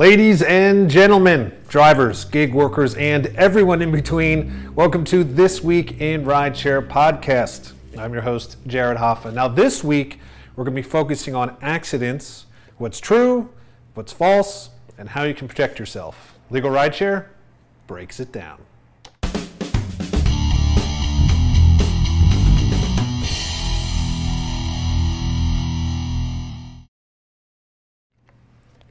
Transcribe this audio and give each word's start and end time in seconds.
Ladies 0.00 0.40
and 0.40 0.88
gentlemen, 0.88 1.52
drivers, 1.68 2.24
gig 2.24 2.54
workers, 2.54 2.94
and 2.94 3.26
everyone 3.36 3.82
in 3.82 3.92
between, 3.92 4.74
welcome 4.74 5.04
to 5.04 5.22
This 5.22 5.62
Week 5.62 6.00
in 6.00 6.24
Rideshare 6.24 6.88
podcast. 6.88 7.74
I'm 7.98 8.14
your 8.14 8.22
host, 8.22 8.56
Jared 8.66 8.96
Hoffa. 8.96 9.30
Now, 9.30 9.46
this 9.46 9.84
week, 9.84 10.18
we're 10.56 10.64
going 10.64 10.74
to 10.74 10.82
be 10.82 10.88
focusing 10.88 11.34
on 11.34 11.54
accidents, 11.60 12.46
what's 12.78 12.98
true, 12.98 13.50
what's 13.92 14.10
false, 14.10 14.70
and 14.96 15.06
how 15.06 15.24
you 15.24 15.34
can 15.34 15.48
protect 15.48 15.78
yourself. 15.78 16.34
Legal 16.48 16.70
Rideshare 16.70 17.26
breaks 17.86 18.20
it 18.20 18.32
down. 18.32 18.58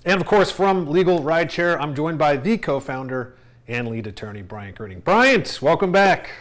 And 0.10 0.20
of 0.20 0.26
course, 0.26 0.50
from 0.50 0.88
Legal 0.88 1.20
Rideshare, 1.20 1.80
I'm 1.80 1.94
joined 1.94 2.18
by 2.18 2.36
the 2.36 2.58
co-founder 2.58 3.36
and 3.68 3.88
lead 3.90 4.08
attorney, 4.08 4.42
Bryant 4.42 4.76
Greening. 4.76 5.02
Bryant, 5.02 5.60
welcome 5.62 5.92
back. 5.92 6.32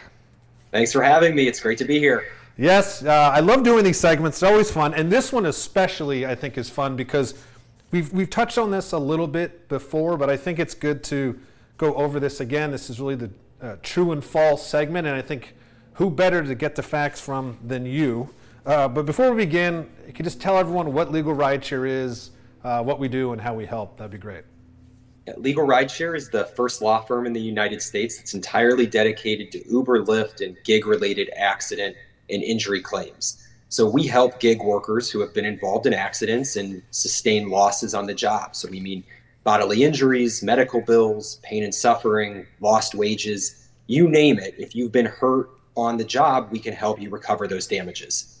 Thanks 0.71 0.91
for 0.91 1.03
having 1.03 1.35
me. 1.35 1.47
It's 1.47 1.59
great 1.59 1.77
to 1.77 1.85
be 1.85 1.99
here. 1.99 2.25
Yes, 2.57 3.03
uh, 3.03 3.29
I 3.31 3.41
love 3.41 3.61
doing 3.61 3.83
these 3.83 3.99
segments. 3.99 4.37
It's 4.37 4.43
always 4.43 4.71
fun. 4.71 4.95
And 4.95 5.11
this 5.11 5.31
one 5.31 5.45
especially, 5.45 6.25
I 6.25 6.33
think, 6.33 6.57
is 6.57 6.67
fun 6.67 6.95
because 6.95 7.35
we've, 7.91 8.11
we've 8.11 8.31
touched 8.31 8.57
on 8.57 8.71
this 8.71 8.91
a 8.91 8.97
little 8.97 9.27
bit 9.27 9.69
before, 9.69 10.17
but 10.17 10.31
I 10.31 10.35
think 10.35 10.57
it's 10.57 10.73
good 10.73 11.03
to 11.03 11.39
go 11.77 11.93
over 11.93 12.19
this 12.19 12.39
again. 12.39 12.71
This 12.71 12.89
is 12.89 12.99
really 12.99 13.17
the 13.17 13.29
uh, 13.61 13.75
true 13.83 14.13
and 14.13 14.23
false 14.23 14.65
segment, 14.65 15.05
and 15.05 15.15
I 15.15 15.21
think 15.21 15.53
who 15.93 16.09
better 16.09 16.43
to 16.43 16.55
get 16.55 16.75
the 16.75 16.81
facts 16.81 17.21
from 17.21 17.59
than 17.63 17.85
you. 17.85 18.31
Uh, 18.65 18.87
but 18.87 19.05
before 19.05 19.29
we 19.29 19.45
begin, 19.45 19.87
you 20.07 20.13
can 20.13 20.23
just 20.25 20.41
tell 20.41 20.57
everyone 20.57 20.91
what 20.91 21.11
Legal 21.11 21.35
Rideshare 21.35 21.87
is, 21.87 22.31
uh, 22.69 22.83
what 22.83 22.99
we 22.99 23.07
do 23.07 23.33
and 23.33 23.41
how 23.41 23.55
we 23.55 23.65
help. 23.65 23.97
That'd 23.97 24.11
be 24.11 24.17
great. 24.19 24.43
Legal 25.37 25.65
Rideshare 25.65 26.15
is 26.15 26.29
the 26.29 26.45
first 26.45 26.81
law 26.81 27.01
firm 27.01 27.25
in 27.25 27.33
the 27.33 27.41
United 27.41 27.81
States 27.81 28.17
that's 28.17 28.33
entirely 28.33 28.85
dedicated 28.85 29.51
to 29.51 29.71
Uber, 29.71 30.05
Lyft, 30.05 30.45
and 30.45 30.55
gig 30.63 30.85
related 30.85 31.29
accident 31.35 31.95
and 32.29 32.43
injury 32.43 32.81
claims. 32.81 33.47
So 33.69 33.87
we 33.87 34.07
help 34.07 34.39
gig 34.39 34.61
workers 34.61 35.09
who 35.09 35.19
have 35.19 35.33
been 35.33 35.45
involved 35.45 35.85
in 35.85 35.93
accidents 35.93 36.55
and 36.55 36.81
sustain 36.91 37.49
losses 37.49 37.93
on 37.93 38.05
the 38.07 38.13
job. 38.13 38.55
So 38.55 38.67
we 38.69 38.79
mean 38.79 39.03
bodily 39.43 39.83
injuries, 39.83 40.41
medical 40.43 40.81
bills, 40.81 41.39
pain 41.43 41.63
and 41.63 41.73
suffering, 41.73 42.45
lost 42.59 42.95
wages, 42.95 43.67
you 43.87 44.07
name 44.07 44.39
it. 44.39 44.55
If 44.57 44.75
you've 44.75 44.91
been 44.91 45.05
hurt 45.05 45.49
on 45.75 45.97
the 45.97 46.03
job, 46.03 46.49
we 46.51 46.59
can 46.59 46.73
help 46.73 46.99
you 47.01 47.09
recover 47.09 47.47
those 47.47 47.67
damages. 47.67 48.39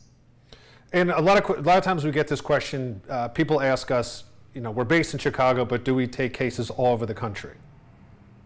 And 0.91 1.11
a 1.11 1.21
lot 1.21 1.37
of 1.37 1.57
a 1.57 1.61
lot 1.61 1.77
of 1.77 1.83
times 1.83 2.03
we 2.03 2.11
get 2.11 2.27
this 2.27 2.41
question. 2.41 3.01
Uh, 3.07 3.27
people 3.27 3.61
ask 3.61 3.91
us, 3.91 4.23
you 4.59 4.63
know, 4.63 4.71
we're 4.71 4.83
based 4.83 5.13
in 5.13 5.19
Chicago, 5.21 5.63
but 5.63 5.85
do 5.85 5.95
we 5.95 6.05
take 6.05 6.33
cases 6.33 6.69
all 6.69 6.87
over 6.87 7.05
the 7.05 7.13
country? 7.13 7.53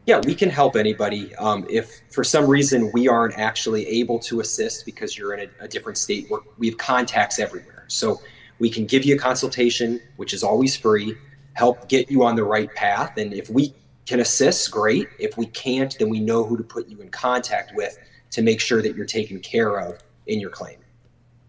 Yeah, 0.06 0.22
we 0.24 0.36
can 0.36 0.48
help 0.48 0.76
anybody. 0.76 1.34
Um, 1.38 1.66
if 1.72 2.02
for 2.12 2.24
some 2.24 2.46
reason 2.46 2.92
we 2.94 3.08
aren't 3.08 3.34
actually 3.40 3.88
able 3.88 4.20
to 4.20 4.40
assist 4.40 4.86
because 4.86 5.18
you're 5.18 5.34
in 5.34 5.50
a, 5.50 5.64
a 5.64 5.68
different 5.68 5.98
state, 5.98 6.30
we 6.60 6.68
have 6.68 6.78
contacts 6.78 7.40
everywhere. 7.40 7.86
So 7.88 8.22
we 8.60 8.70
can 8.70 8.86
give 8.86 9.06
you 9.06 9.16
a 9.16 9.18
consultation, 9.18 10.00
which 10.18 10.36
is 10.36 10.44
always 10.44 10.76
free, 10.78 11.16
help 11.54 11.90
get 11.90 12.12
you 12.12 12.24
on 12.24 12.36
the 12.36 12.44
right 12.44 12.72
path. 12.76 13.18
And 13.18 13.34
if 13.34 13.50
we 13.50 13.74
can 14.06 14.20
assist, 14.20 14.70
great. 14.70 15.08
If 15.18 15.36
we 15.36 15.48
can't, 15.48 15.98
then 15.98 16.10
we 16.10 16.20
know 16.20 16.44
who 16.44 16.58
to 16.58 16.64
put 16.64 16.88
you 16.90 17.02
in 17.02 17.10
contact 17.10 17.72
with 17.74 17.98
to 18.30 18.44
make 18.44 18.62
sure 18.62 18.84
that 18.84 18.96
you're 18.96 19.08
taken 19.08 19.40
care 19.40 19.80
of 19.80 19.98
in 20.28 20.40
your 20.40 20.52
claim. 20.52 20.78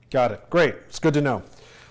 Got 0.09 0.33
it. 0.33 0.49
Great. 0.49 0.75
It's 0.89 0.99
good 0.99 1.13
to 1.13 1.21
know. 1.21 1.43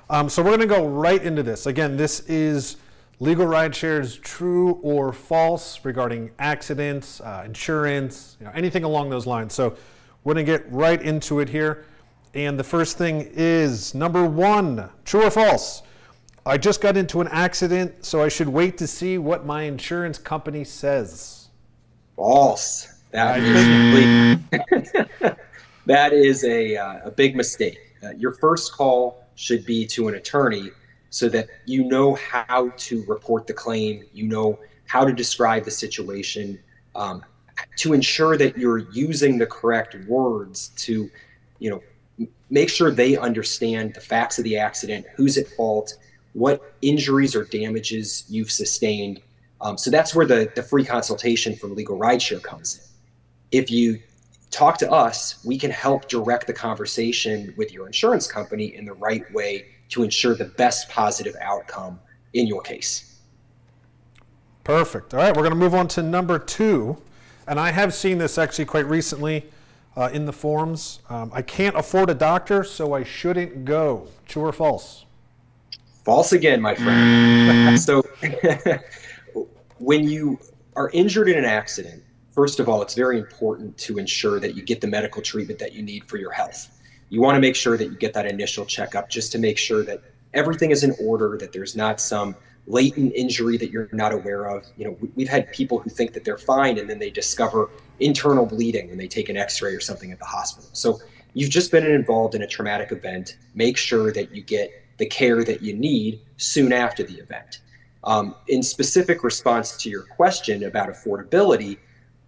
Um, 0.10 0.30
so 0.30 0.42
we're 0.42 0.56
going 0.56 0.60
to 0.62 0.68
go 0.68 0.88
right 0.88 1.22
into 1.22 1.44
this. 1.44 1.66
Again, 1.66 1.96
this 1.98 2.22
is 2.22 2.78
legal 3.20 3.46
ride 3.46 3.76
shares 3.76 4.18
true 4.18 4.74
or 4.84 5.14
false 5.14 5.84
regarding 5.86 6.32
accidents, 6.40 7.22
uh, 7.22 7.44
insurance, 7.46 8.36
you 8.40 8.46
know, 8.46 8.52
anything 8.54 8.84
along 8.84 9.10
those 9.10 9.26
lines. 9.26 9.54
So 9.54 9.78
we're 10.24 10.34
going 10.34 10.46
to 10.46 10.52
get 10.52 10.70
right 10.72 11.02
into 11.02 11.40
it 11.40 11.50
here. 11.50 11.86
And 12.34 12.60
the 12.60 12.64
first 12.64 12.98
thing 12.98 13.30
is 13.34 13.94
number 13.94 14.26
one, 14.26 14.90
true 15.06 15.24
or 15.24 15.32
false? 15.32 15.84
I 16.46 16.58
just 16.58 16.82
got 16.82 16.98
into 16.98 17.22
an 17.22 17.30
accident, 17.30 18.04
so 18.04 18.22
I 18.22 18.28
should 18.28 18.50
wait 18.50 18.78
to 18.80 18.88
see 18.88 19.18
what 19.18 19.46
my 19.46 19.64
insurance 19.64 20.18
company 20.18 20.66
says. 20.66 21.48
False. 22.18 22.90
That 23.12 23.40
is, 23.40 24.40
that 25.86 26.14
is 26.14 26.44
a, 26.44 26.76
uh, 26.76 27.00
a 27.06 27.12
big 27.12 27.36
mistake 27.36 27.94
uh, 28.04 28.12
your 28.18 28.32
first 28.34 28.74
call 28.74 29.23
should 29.36 29.66
be 29.66 29.86
to 29.88 30.08
an 30.08 30.16
attorney 30.16 30.72
so 31.10 31.30
that 31.30 31.48
you 31.66 31.84
know 31.84 32.16
how 32.16 32.70
to 32.78 33.04
report 33.06 33.46
the 33.46 33.54
claim, 33.54 34.04
you 34.14 34.24
know 34.26 34.58
how 34.88 35.06
to 35.06 35.14
describe 35.14 35.64
the 35.64 35.72
situation, 35.72 36.60
um, 36.96 37.24
to 37.78 37.94
ensure 37.94 38.38
that 38.38 38.58
you're 38.58 38.80
using 38.92 39.38
the 39.38 39.46
correct 39.46 39.96
words 40.08 40.70
to, 40.76 41.10
you 41.60 41.70
know, 41.70 42.28
make 42.50 42.70
sure 42.70 42.92
they 42.92 43.18
understand 43.18 43.94
the 43.94 44.02
facts 44.02 44.38
of 44.38 44.44
the 44.44 44.58
accident, 44.58 45.06
who's 45.16 45.38
at 45.38 45.48
fault, 45.48 45.98
what 46.34 46.74
injuries 46.82 47.36
or 47.36 47.46
damages 47.46 48.26
you've 48.28 48.52
sustained. 48.52 49.22
Um, 49.62 49.78
so 49.78 49.90
that's 49.90 50.14
where 50.14 50.26
the, 50.26 50.52
the 50.56 50.64
free 50.64 50.84
consultation 50.84 51.56
from 51.56 51.76
Legal 51.76 51.98
Rideshare 51.98 52.42
comes 52.42 52.78
in. 52.78 53.60
If 53.60 53.72
you 53.72 54.00
talk 54.54 54.78
to 54.78 54.92
us. 54.92 55.44
We 55.44 55.58
can 55.58 55.72
help 55.72 56.08
direct 56.08 56.48
the 56.48 56.54
conversation 56.54 57.54
with 57.58 57.74
your 57.74 57.88
insurance 57.88 58.28
company 58.28 58.76
in 58.76 58.86
the 58.86 58.94
right 58.94 59.32
way 59.34 59.66
to 59.90 60.04
ensure 60.04 60.36
the 60.36 60.46
best 60.46 60.90
positive 60.90 61.36
outcome 61.42 62.00
in 62.34 62.48
your 62.48 62.62
case. 62.62 63.20
Perfect. 64.64 65.14
All 65.14 65.20
right, 65.20 65.36
we're 65.36 65.44
going 65.44 65.54
to 65.54 65.60
move 65.60 65.76
on 65.76 65.88
to 65.90 66.04
number 66.04 66.40
two. 66.40 67.02
And 67.48 67.60
I 67.60 67.72
have 67.72 67.94
seen 67.94 68.18
this 68.18 68.38
actually 68.38 68.66
quite 68.66 68.86
recently 68.86 69.46
uh, 69.98 70.10
in 70.14 70.26
the 70.26 70.32
forums. 70.32 71.00
Um, 71.10 71.32
I 71.34 71.42
can't 71.42 71.76
afford 71.76 72.10
a 72.10 72.14
doctor, 72.14 72.64
so 72.64 72.94
I 72.94 73.04
shouldn't 73.04 73.66
go. 73.66 74.08
True 74.28 74.44
or 74.44 74.54
false? 74.54 75.06
False 76.06 76.32
again, 76.32 76.62
my 76.62 76.76
friend. 76.76 77.80
so, 77.80 78.02
when 79.78 80.08
you 80.08 80.40
are 80.76 80.90
injured 80.92 81.30
in 81.30 81.38
an 81.38 81.46
accident, 81.46 82.04
First 82.34 82.60
of 82.60 82.68
all, 82.68 82.82
it's 82.82 82.96
very 82.96 83.20
important 83.20 83.78
to 83.78 84.00
ensure 84.00 84.40
that 84.40 84.56
you 84.56 84.64
get 84.64 84.82
the 84.82 84.88
medical 84.88 85.22
treatment 85.22 85.60
that 85.60 85.74
you 85.74 85.84
need 85.84 86.04
for 86.06 86.18
your 86.18 86.32
health. 86.32 86.82
You 87.10 87.22
want 87.22 87.36
to 87.36 87.40
make 87.40 87.56
sure 87.56 87.78
that 87.78 87.86
you 87.86 87.96
get 87.96 88.14
that 88.16 88.26
initial 88.26 88.66
checkup 88.66 89.08
just 89.08 89.32
to 89.34 89.38
make 89.38 89.60
sure 89.60 89.84
that 89.84 90.02
everything 90.34 90.72
is 90.72 90.84
in 90.84 90.96
order, 91.00 91.38
that 91.38 91.54
there's 91.54 91.76
not 91.76 92.02
some 92.02 92.36
latent 92.66 93.14
injury 93.14 93.56
that 93.58 93.70
you're 93.70 93.88
not 93.92 94.14
aware 94.14 94.46
of. 94.46 94.66
You 94.78 94.86
know, 94.86 94.98
we've 95.16 95.30
had 95.30 95.52
people 95.52 95.78
who 95.78 95.92
think 95.92 96.14
that 96.14 96.26
they're 96.26 96.40
fine 96.40 96.80
and 96.80 96.90
then 96.90 96.98
they 96.98 97.12
discover 97.12 97.70
internal 98.00 98.48
bleeding 98.48 98.90
when 98.90 98.98
they 98.98 99.08
take 99.08 99.30
an 99.30 99.38
x-ray 99.38 99.76
or 99.76 99.80
something 99.80 100.12
at 100.12 100.18
the 100.18 100.26
hospital. 100.26 100.70
So 100.74 101.00
you've 101.36 101.52
just 101.52 101.72
been 101.72 101.86
involved 101.86 102.34
in 102.34 102.42
a 102.42 102.48
traumatic 102.48 102.92
event. 102.92 103.38
Make 103.54 103.78
sure 103.78 104.12
that 104.12 104.34
you 104.34 104.42
get 104.42 104.72
the 104.98 105.06
care 105.06 105.44
that 105.44 105.62
you 105.62 105.76
need 105.76 106.20
soon 106.38 106.74
after 106.74 107.04
the 107.04 107.16
event. 107.16 107.60
Um, 108.06 108.34
in 108.48 108.64
specific 108.64 109.24
response 109.24 109.78
to 109.78 109.90
your 109.90 110.04
question 110.04 110.64
about 110.64 110.90
affordability, 110.90 111.78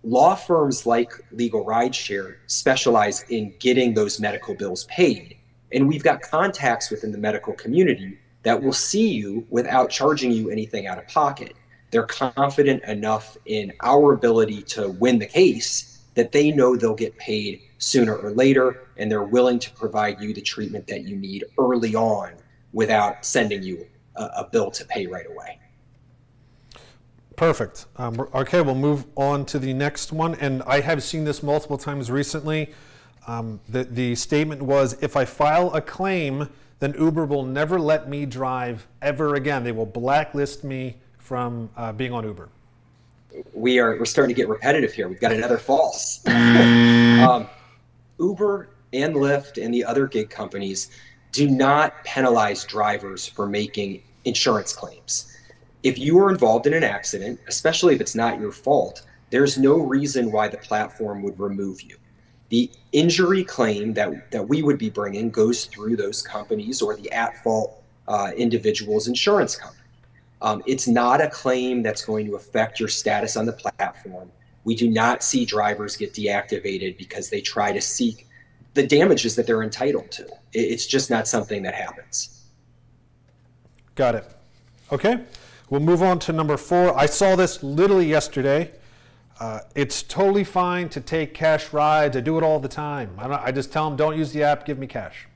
law 0.05 0.35
firms 0.35 0.85
like 0.85 1.11
Legal 1.31 1.65
Rideshare 1.65 2.37
specialize 2.45 3.23
in 3.29 3.53
getting 3.59 3.93
those 3.93 4.19
medical 4.19 4.53
bills 4.53 4.85
paid. 4.85 5.37
And 5.73 5.87
we've 5.87 6.03
got 6.03 6.21
contacts 6.21 6.91
within 6.91 7.11
the 7.11 7.17
medical 7.17 7.53
community 7.53 8.19
that 8.43 8.61
will 8.61 8.73
see 8.73 9.09
you 9.09 9.45
without 9.49 9.89
charging 9.89 10.31
you 10.31 10.51
anything 10.51 10.85
out 10.85 10.99
of 10.99 11.07
pocket. 11.07 11.53
They're 11.89 12.03
confident 12.03 12.83
enough 12.83 13.35
in 13.45 13.73
our 13.81 14.13
ability 14.13 14.61
to 14.63 14.89
win 14.89 15.17
the 15.17 15.25
case 15.25 16.03
that 16.13 16.31
they 16.31 16.51
know 16.51 16.75
they'll 16.75 16.93
get 16.93 17.17
paid 17.17 17.61
sooner 17.79 18.15
or 18.15 18.31
later, 18.31 18.87
and 18.97 19.11
they're 19.11 19.23
willing 19.23 19.59
to 19.59 19.71
provide 19.71 20.21
you 20.21 20.33
the 20.33 20.41
treatment 20.41 20.87
that 20.87 21.03
you 21.03 21.15
need 21.15 21.43
early 21.57 21.95
on 21.95 22.33
without 22.73 23.25
sending 23.25 23.63
you 23.63 23.87
a, 24.15 24.23
a 24.23 24.49
bill 24.51 24.71
to 24.71 24.85
pay 24.85 25.07
right 25.07 25.25
away. 25.27 25.59
Perfect. 27.35 27.85
Um, 27.97 28.27
okay, 28.33 28.61
we'll 28.61 28.75
move 28.75 29.05
on 29.15 29.45
to 29.47 29.59
the 29.59 29.73
next 29.73 30.13
one. 30.13 30.35
And 30.35 30.63
I 30.63 30.79
have 30.79 31.03
seen 31.03 31.25
this 31.25 31.43
multiple 31.43 31.77
times 31.77 32.09
recently. 32.09 32.73
Um, 33.27 33.59
the, 33.67 33.83
the 33.83 34.15
statement 34.15 34.61
was 34.61 35.01
if 35.01 35.17
I 35.17 35.25
file 35.25 35.73
a 35.73 35.81
claim, 35.81 36.49
then 36.79 36.93
Uber 36.97 37.25
will 37.25 37.43
never 37.43 37.79
let 37.79 38.07
me 38.07 38.25
drive 38.25 38.87
ever 39.01 39.35
again. 39.35 39.63
They 39.63 39.71
will 39.71 39.85
blacklist 39.85 40.63
me 40.63 40.97
from 41.17 41.69
uh, 41.75 41.91
being 41.91 42.13
on 42.13 42.23
Uber. 42.23 42.49
We 43.53 43.79
are 43.79 43.97
we're 43.97 44.05
starting 44.05 44.33
to 44.33 44.39
get 44.39 44.47
repetitive 44.47 44.93
here. 44.93 45.09
We've 45.09 45.19
got 45.19 45.33
another 45.33 45.57
false. 45.57 46.25
um, 46.27 47.49
Uber 48.17 48.69
and 48.93 49.15
Lyft 49.15 49.61
and 49.61 49.73
the 49.73 49.83
other 49.83 50.07
gig 50.07 50.29
companies 50.29 50.89
do 51.33 51.49
not 51.49 52.01
penalize 52.05 52.63
drivers 52.63 53.27
for 53.27 53.45
making 53.45 54.03
insurance 54.23 54.71
claims 54.71 55.34
if 55.85 55.99
you 55.99 56.17
are 56.17 56.31
involved 56.31 56.65
in 56.65 56.73
an 56.73 56.83
accident, 56.83 57.39
especially 57.47 57.93
if 57.93 58.01
it's 58.01 58.15
not 58.15 58.39
your 58.39 58.51
fault, 58.51 59.03
there's 59.29 59.59
no 59.59 59.77
reason 59.77 60.31
why 60.31 60.47
the 60.47 60.57
platform 60.57 61.21
would 61.21 61.39
remove 61.39 61.79
you. 61.83 61.95
The 62.49 62.71
injury 62.91 63.43
claim 63.43 63.93
that, 63.93 64.31
that 64.31 64.49
we 64.49 64.63
would 64.63 64.79
be 64.79 64.89
bringing 64.89 65.29
goes 65.29 65.65
through 65.65 65.95
those 65.97 66.23
companies 66.23 66.81
or 66.81 66.95
the 66.95 67.11
at 67.11 67.41
fault 67.43 67.83
uh, 68.07 68.31
individual's 68.35 69.07
insurance 69.07 69.55
company. 69.55 69.83
Um, 70.41 70.63
it's 70.65 70.87
not 70.87 71.21
a 71.21 71.29
claim 71.29 71.83
that's 71.83 72.03
going 72.03 72.25
to 72.25 72.35
affect 72.35 72.79
your 72.79 72.89
status 72.89 73.37
on 73.37 73.45
the 73.45 73.53
platform. 73.53 74.31
We 74.63 74.73
do 74.73 74.89
not 74.89 75.21
see 75.21 75.45
drivers 75.45 75.95
get 75.95 76.13
deactivated 76.13 76.97
because 76.97 77.29
they 77.29 77.41
try 77.41 77.71
to 77.71 77.81
seek 77.81 78.27
the 78.73 78.85
damages 78.85 79.35
that 79.35 79.45
they're 79.45 79.61
entitled 79.61 80.09
to. 80.13 80.27
It's 80.51 80.87
just 80.87 81.11
not 81.11 81.27
something 81.27 81.61
that 81.61 81.75
happens. 81.75 82.41
Got 83.93 84.15
it. 84.15 84.25
Okay. 84.91 85.19
We'll 85.69 85.81
move 85.81 86.03
on 86.03 86.19
to 86.19 86.33
number 86.33 86.57
four. 86.57 86.97
I 86.97 87.07
saw 87.07 87.35
this 87.35 87.63
literally 87.63 88.07
yesterday. 88.07 88.71
Uh, 89.39 89.61
it's 89.75 90.03
totally 90.03 90.43
fine 90.43 90.89
to 90.89 91.01
take 91.01 91.33
cash 91.33 91.73
rides. 91.73 92.15
I 92.15 92.21
do 92.21 92.37
it 92.37 92.43
all 92.43 92.59
the 92.59 92.69
time. 92.69 93.15
I, 93.17 93.45
I 93.45 93.51
just 93.51 93.73
tell 93.73 93.89
them, 93.89 93.97
don't 93.97 94.17
use 94.17 94.31
the 94.31 94.43
app, 94.43 94.65
give 94.65 94.77
me 94.77 94.87
cash. 94.87 95.27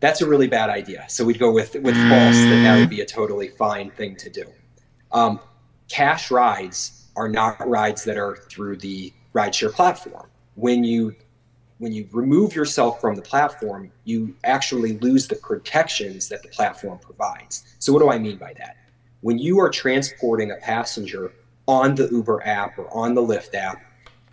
That's 0.00 0.20
a 0.20 0.28
really 0.28 0.48
bad 0.48 0.68
idea. 0.68 1.06
So 1.08 1.24
we'd 1.24 1.38
go 1.38 1.50
with, 1.50 1.74
with 1.76 1.94
false 1.94 2.36
that 2.36 2.62
that 2.64 2.78
would 2.78 2.90
be 2.90 3.00
a 3.00 3.06
totally 3.06 3.48
fine 3.48 3.90
thing 3.92 4.16
to 4.16 4.28
do. 4.28 4.44
Um, 5.12 5.40
cash 5.88 6.30
rides 6.30 7.06
are 7.16 7.28
not 7.28 7.66
rides 7.66 8.04
that 8.04 8.18
are 8.18 8.36
through 8.50 8.76
the 8.78 9.12
rideshare 9.34 9.72
platform. 9.72 10.28
When 10.56 10.84
you 10.84 11.16
when 11.78 11.92
you 11.92 12.08
remove 12.12 12.54
yourself 12.54 13.00
from 13.00 13.14
the 13.14 13.22
platform, 13.22 13.90
you 14.04 14.34
actually 14.44 14.98
lose 14.98 15.26
the 15.26 15.36
protections 15.36 16.28
that 16.28 16.42
the 16.42 16.48
platform 16.48 16.98
provides. 16.98 17.64
So, 17.78 17.92
what 17.92 18.00
do 18.00 18.10
I 18.10 18.18
mean 18.18 18.36
by 18.36 18.54
that? 18.54 18.76
When 19.22 19.38
you 19.38 19.58
are 19.60 19.70
transporting 19.70 20.50
a 20.50 20.56
passenger 20.56 21.32
on 21.66 21.94
the 21.94 22.08
Uber 22.08 22.46
app 22.46 22.78
or 22.78 22.92
on 22.94 23.14
the 23.14 23.22
Lyft 23.22 23.54
app, 23.54 23.82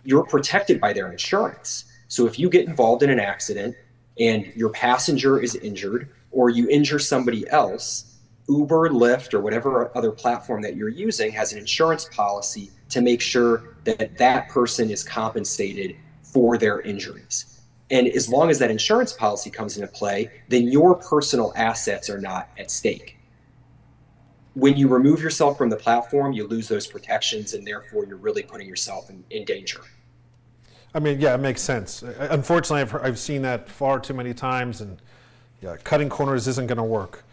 you're 0.04 0.24
protected 0.24 0.80
by 0.80 0.92
their 0.92 1.10
insurance. 1.10 1.86
So, 2.08 2.26
if 2.26 2.38
you 2.38 2.48
get 2.48 2.68
involved 2.68 3.02
in 3.02 3.10
an 3.10 3.20
accident 3.20 3.74
and 4.20 4.52
your 4.54 4.70
passenger 4.70 5.40
is 5.40 5.54
injured 5.56 6.10
or 6.30 6.50
you 6.50 6.68
injure 6.68 6.98
somebody 6.98 7.48
else, 7.50 8.18
Uber, 8.48 8.90
Lyft, 8.90 9.34
or 9.34 9.40
whatever 9.40 9.96
other 9.96 10.12
platform 10.12 10.62
that 10.62 10.76
you're 10.76 10.88
using 10.88 11.32
has 11.32 11.52
an 11.52 11.58
insurance 11.58 12.08
policy 12.12 12.70
to 12.90 13.00
make 13.00 13.20
sure 13.20 13.76
that 13.84 14.16
that 14.18 14.48
person 14.48 14.90
is 14.90 15.02
compensated 15.02 15.96
for 16.32 16.56
their 16.58 16.80
injuries. 16.80 17.60
And 17.90 18.08
as 18.08 18.28
long 18.28 18.48
as 18.48 18.58
that 18.60 18.70
insurance 18.70 19.12
policy 19.12 19.50
comes 19.50 19.76
into 19.76 19.86
play, 19.86 20.30
then 20.48 20.66
your 20.68 20.94
personal 20.94 21.52
assets 21.56 22.08
are 22.08 22.18
not 22.18 22.48
at 22.58 22.70
stake. 22.70 23.18
When 24.54 24.76
you 24.76 24.88
remove 24.88 25.22
yourself 25.22 25.58
from 25.58 25.68
the 25.68 25.76
platform, 25.76 26.32
you 26.32 26.46
lose 26.46 26.68
those 26.68 26.86
protections, 26.86 27.52
and 27.52 27.66
therefore 27.66 28.06
you're 28.06 28.16
really 28.16 28.42
putting 28.42 28.66
yourself 28.66 29.10
in, 29.10 29.22
in 29.28 29.44
danger. 29.44 29.82
I 30.94 31.00
mean, 31.00 31.20
yeah, 31.20 31.34
it 31.34 31.38
makes 31.38 31.60
sense. 31.60 32.02
Unfortunately, 32.02 32.80
I've, 32.80 32.94
I've 33.04 33.18
seen 33.18 33.42
that 33.42 33.68
far 33.68 34.00
too 34.00 34.14
many 34.14 34.32
times, 34.32 34.80
and 34.80 35.00
yeah, 35.60 35.76
cutting 35.84 36.08
corners 36.08 36.48
isn't 36.48 36.66
going 36.66 36.78
to 36.78 36.82
work. 36.84 37.24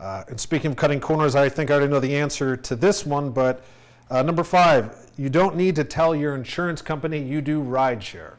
Uh, 0.00 0.24
and 0.28 0.38
speaking 0.38 0.72
of 0.72 0.76
cutting 0.76 1.00
corners, 1.00 1.36
I 1.36 1.48
think 1.48 1.70
I 1.70 1.74
already 1.74 1.90
know 1.92 2.00
the 2.00 2.16
answer 2.16 2.56
to 2.56 2.76
this 2.76 3.06
one, 3.06 3.30
but 3.30 3.64
uh, 4.10 4.22
number 4.22 4.44
five, 4.44 5.10
you 5.16 5.28
don't 5.28 5.56
need 5.56 5.76
to 5.76 5.84
tell 5.84 6.14
your 6.14 6.34
insurance 6.34 6.82
company 6.82 7.18
you 7.20 7.40
do 7.40 7.62
rideshare 7.62 8.34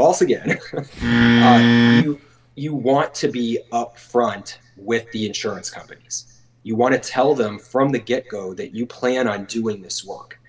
false 0.00 0.22
again. 0.22 0.58
uh, 1.02 2.02
you 2.02 2.18
you 2.54 2.74
want 2.74 3.14
to 3.14 3.28
be 3.28 3.58
upfront 3.70 4.56
with 4.78 5.10
the 5.12 5.26
insurance 5.26 5.68
companies. 5.68 6.40
You 6.62 6.74
want 6.74 6.94
to 6.94 6.98
tell 6.98 7.34
them 7.34 7.58
from 7.58 7.92
the 7.92 7.98
get 7.98 8.26
go 8.28 8.54
that 8.54 8.74
you 8.74 8.86
plan 8.86 9.28
on 9.28 9.44
doing 9.44 9.82
this 9.82 10.02
work. 10.02 10.40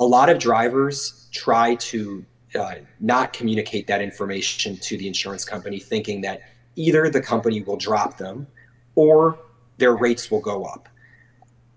A 0.00 0.04
lot 0.04 0.28
of 0.28 0.38
drivers 0.38 1.28
try 1.32 1.76
to 1.76 2.24
uh, 2.54 2.74
not 3.00 3.32
communicate 3.32 3.86
that 3.86 4.02
information 4.02 4.76
to 4.76 4.98
the 4.98 5.06
insurance 5.06 5.46
company, 5.46 5.78
thinking 5.78 6.20
that 6.20 6.42
either 6.76 7.08
the 7.08 7.22
company 7.22 7.62
will 7.62 7.78
drop 7.78 8.18
them 8.18 8.46
or 8.96 9.38
their 9.78 9.96
rates 9.96 10.30
will 10.30 10.42
go 10.42 10.64
up. 10.64 10.90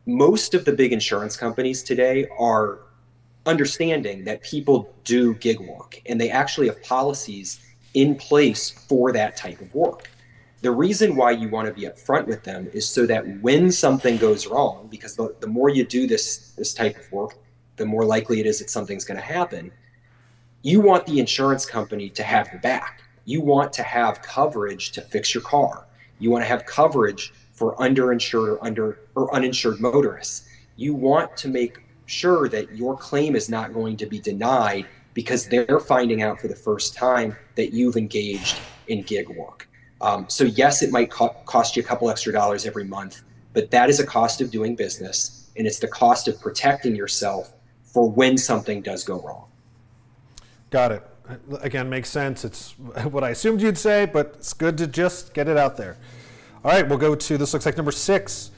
Most 0.05 0.53
of 0.53 0.65
the 0.65 0.73
big 0.73 0.91
insurance 0.91 1.37
companies 1.37 1.83
today 1.83 2.27
are 2.37 2.79
understanding 3.45 4.23
that 4.23 4.41
people 4.41 4.93
do 5.03 5.33
gig 5.35 5.59
work 5.59 6.01
and 6.05 6.19
they 6.19 6.29
actually 6.29 6.67
have 6.67 6.81
policies 6.83 7.59
in 7.93 8.15
place 8.15 8.69
for 8.69 9.11
that 9.11 9.35
type 9.35 9.61
of 9.61 9.73
work. 9.75 10.09
The 10.61 10.71
reason 10.71 11.15
why 11.15 11.31
you 11.31 11.49
want 11.49 11.67
to 11.67 11.73
be 11.73 11.87
upfront 11.87 12.25
with 12.25 12.43
them 12.43 12.69
is 12.73 12.87
so 12.87 13.05
that 13.05 13.41
when 13.41 13.71
something 13.71 14.17
goes 14.17 14.47
wrong, 14.47 14.87
because 14.89 15.15
the, 15.15 15.35
the 15.41 15.47
more 15.47 15.69
you 15.69 15.85
do 15.85 16.07
this 16.07 16.53
this 16.57 16.73
type 16.73 16.97
of 16.97 17.11
work, 17.11 17.35
the 17.75 17.85
more 17.85 18.05
likely 18.05 18.39
it 18.39 18.45
is 18.45 18.59
that 18.59 18.69
something's 18.69 19.03
going 19.03 19.19
to 19.19 19.25
happen. 19.25 19.71
You 20.61 20.79
want 20.79 21.05
the 21.05 21.19
insurance 21.19 21.65
company 21.65 22.09
to 22.11 22.23
have 22.23 22.49
your 22.51 22.61
back. 22.61 23.01
You 23.25 23.41
want 23.41 23.73
to 23.73 23.83
have 23.83 24.21
coverage 24.21 24.91
to 24.93 25.01
fix 25.01 25.33
your 25.33 25.43
car. 25.43 25.85
You 26.19 26.31
want 26.31 26.43
to 26.43 26.47
have 26.47 26.65
coverage 26.65 27.33
for 27.51 27.75
underinsured 27.75 28.47
or 28.47 28.63
under 28.63 28.99
or 29.15 29.35
uninsured 29.35 29.81
motorists. 29.81 30.47
You 30.77 30.95
want 30.95 31.35
to 31.37 31.49
make 31.49 31.82
sure 32.05 32.49
that 32.49 32.75
your 32.75 32.97
claim 32.97 33.35
is 33.35 33.49
not 33.49 33.73
going 33.73 33.97
to 33.97 34.05
be 34.05 34.19
denied 34.19 34.85
because 35.13 35.47
they're 35.47 35.79
finding 35.79 36.21
out 36.21 36.39
for 36.39 36.47
the 36.47 36.55
first 36.55 36.95
time 36.95 37.35
that 37.55 37.73
you've 37.73 37.97
engaged 37.97 38.57
in 38.87 39.01
gig 39.03 39.29
work. 39.29 39.67
Um, 40.01 40.25
so, 40.27 40.43
yes, 40.43 40.83
it 40.83 40.91
might 40.91 41.09
co- 41.09 41.35
cost 41.45 41.75
you 41.75 41.83
a 41.83 41.85
couple 41.85 42.09
extra 42.09 42.33
dollars 42.33 42.65
every 42.65 42.83
month, 42.83 43.21
but 43.53 43.71
that 43.71 43.89
is 43.89 43.99
a 43.99 44.05
cost 44.05 44.41
of 44.41 44.51
doing 44.51 44.75
business, 44.75 45.49
and 45.55 45.65
it's 45.65 45.79
the 45.79 45.87
cost 45.87 46.27
of 46.27 46.39
protecting 46.41 46.95
yourself 46.95 47.53
for 47.83 48.09
when 48.09 48.37
something 48.37 48.81
does 48.81 49.03
go 49.03 49.21
wrong. 49.21 49.45
Got 50.71 50.91
it. 50.91 51.07
Again, 51.61 51.89
makes 51.89 52.09
sense. 52.09 52.43
It's 52.43 52.71
what 53.11 53.23
I 53.23 53.29
assumed 53.29 53.61
you'd 53.61 53.77
say, 53.77 54.05
but 54.05 54.33
it's 54.39 54.53
good 54.53 54.77
to 54.79 54.87
just 54.87 55.33
get 55.33 55.47
it 55.47 55.57
out 55.57 55.77
there. 55.77 55.97
All 56.65 56.71
right, 56.71 56.87
we'll 56.87 56.97
go 56.97 57.13
to 57.15 57.37
this 57.37 57.53
looks 57.53 57.65
like 57.65 57.77
number 57.77 57.91
six 57.91 58.51